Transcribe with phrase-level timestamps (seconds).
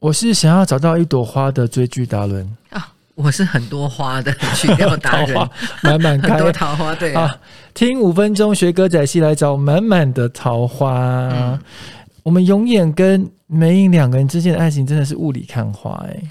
[0.00, 5.34] 我是想要找到一朵花的追剧达人，啊，我是很多花的曲调达人，
[5.82, 7.12] 满满很多开桃花，对。
[7.14, 7.40] 啊，啊！
[7.74, 11.28] 听五分钟学歌仔戏来找满满的桃花。
[11.32, 11.58] 嗯。
[12.22, 16.22] 我们永远跟梅影两个人之间的爱情真的是雾里看花哎、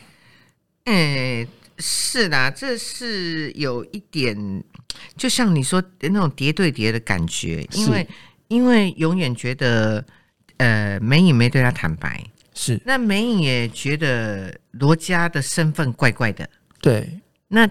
[0.86, 1.48] 哎、
[1.80, 4.64] 是啦，这是有一点，
[5.16, 8.08] 就像你说的那种叠对叠的感觉，因为
[8.48, 10.06] 因为永远觉得，
[10.58, 12.24] 呃，梅影没对他坦白，
[12.58, 12.82] 是。
[12.84, 16.50] 那梅影也觉得罗家的身份怪怪的，
[16.82, 17.08] 对，
[17.48, 17.70] 那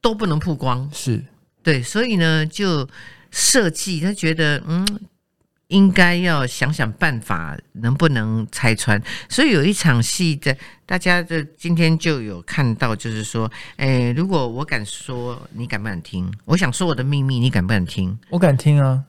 [0.00, 1.24] 都不能曝光，是。
[1.62, 2.86] 对，所以呢，就
[3.30, 4.86] 设计他觉得，嗯，
[5.68, 9.02] 应该要想想办法，能不能拆穿。
[9.30, 10.54] 所以有一场戏的，
[10.84, 16.30] 大家的今天就有看到，就是说，哎，如果我敢说，你敢不敢听？
[16.44, 18.18] 我想说我的秘密，你敢不敢听？
[18.28, 19.02] 我敢听啊，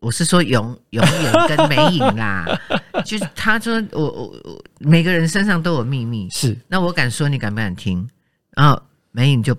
[0.00, 2.44] 我是说永永远跟美影啦，
[3.04, 6.56] 就是他说我我我每个人身上都有秘密，是。
[6.68, 8.08] 那我敢说，你敢不敢听？
[8.50, 8.82] 然后
[9.12, 9.56] 美影就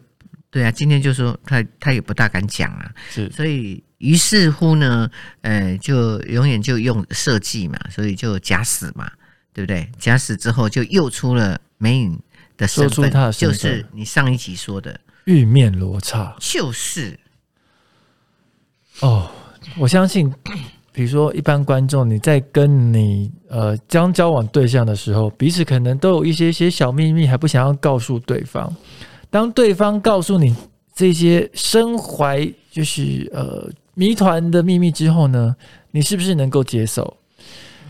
[0.49, 3.29] 对啊，今天就说他他也不大敢讲啊，是。
[3.31, 5.09] 所以于是乎呢，
[5.41, 9.11] 呃，就永远就用设计嘛，所以就假死嘛，
[9.53, 9.89] 对不对？
[9.97, 12.19] 假死之后就又出了美影
[12.57, 13.11] 的身份。
[13.31, 16.35] 就是你上一集说的，玉面罗刹。
[16.39, 17.19] 就是。
[19.01, 19.31] 哦。
[19.77, 20.33] 我相信，
[20.91, 28.75] 比如说一般观众，你在跟你呃将交往对象的时候，彼此可能都有一些些小秘密，还不想要告诉对方。
[29.29, 30.55] 当对方告诉你
[30.93, 35.55] 这些身怀就是呃谜团的秘密之后呢，
[35.91, 37.15] 你是不是能够接受？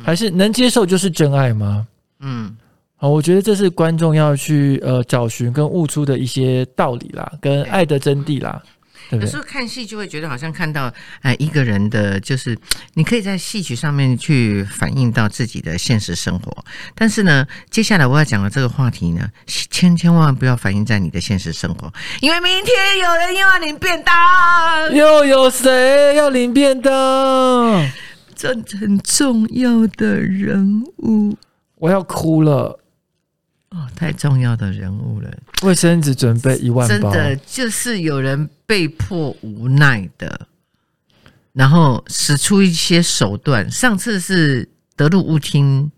[0.04, 1.88] 还是能接受就是真爱吗？
[2.20, 2.56] 嗯，
[2.96, 8.62] 好，我觉得这是观众要去呃找寻跟悟出的一些道理啦，跟爱的真谛啦，
[9.10, 9.20] 对。
[9.20, 9.38] 对有时？
[9.38, 12.58] 候看戏就会觉得好像看到呃一个人的，就是
[12.94, 27.90] 你可以在戏曲上面去反映到自己的现实生活，但是呢，接下来我要讲的这个话题呢，千千万万不要反映在你的现实生活，因为明天有人又要领便当，又有谁要领便当？
[28.36, 31.38] 这很重要的人物。
[31.76, 32.79] 我要哭了，
[33.72, 35.32] 哦，太重要的人物了，
[35.62, 40.48] 卫生纸准备一万包，真的就是有人被迫无奈的，
[41.54, 43.70] 然后使出一些手段。
[43.70, 45.92] 上次是德路舞厅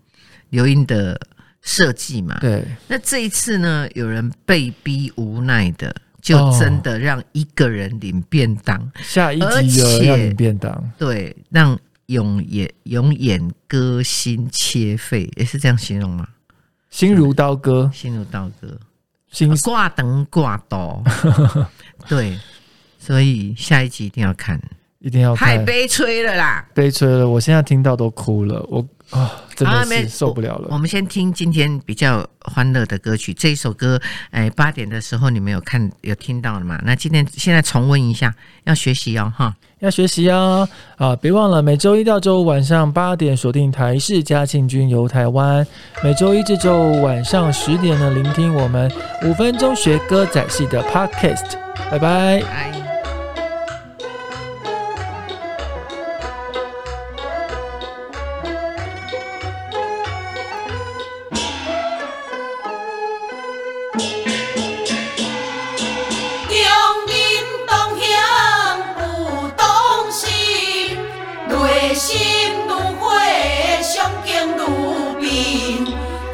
[0.50, 1.18] 刘英的
[1.62, 16.28] 设计嘛，对，那这一次呢，有人被逼无奈的，就哦真的让一个人领便当，下一而集有人要领便当，对，让永演永演割心切肺，也是这样形容吗？
[16.92, 18.78] 心如刀割，心如刀割。
[19.30, 21.02] 心挂灯挂刀，
[22.06, 22.38] 对，
[22.98, 24.60] 所以下一集一定要看，
[25.02, 26.64] 一定要太，悲催了啦！
[26.72, 30.78] 悲催了，我现在听到都哭了，我啊，真的是受不了了我了。
[30.78, 36.80] 们先听今天比较欢乐的歌曲，这一首歌，哎，八点的时候你们有看有听到了吗？
[36.84, 38.32] 那今天现在重温一下，
[38.64, 39.54] 要学习哦，哈。
[39.80, 41.16] 要学习哦啊！
[41.16, 45.66] 别忘了每周一到周五晚上八点锁定台视嘉庆君游台湾，
[46.04, 48.88] 每周一至周五晚上十点呢，聆听我们
[49.24, 51.56] 五分钟学歌仔戏的 Podcast。
[51.90, 52.81] 拜拜。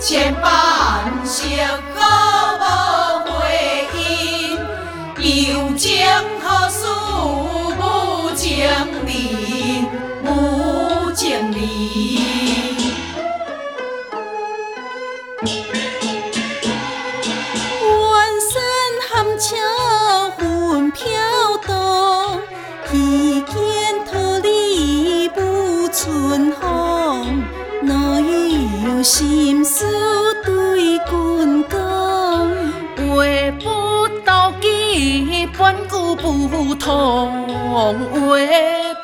[0.09, 1.61] 千般惜
[1.95, 3.37] 好无回
[3.95, 4.57] 音，
[5.53, 6.03] 有情
[6.41, 6.87] 何事
[7.79, 8.67] 无情
[9.05, 9.85] 理，
[10.25, 12.23] 无情理。
[17.93, 18.51] 弯身
[19.11, 19.51] 含笑
[20.39, 21.05] 魂飘
[21.67, 22.41] 动，
[22.95, 23.53] 一见
[24.11, 27.45] 桃李不春风，
[27.83, 29.48] 哪有心
[36.17, 37.93] 不通，话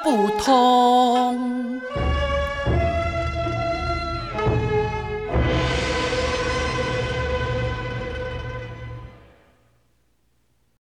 [0.03, 1.81] 不通。